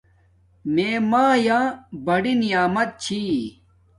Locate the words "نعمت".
2.41-2.89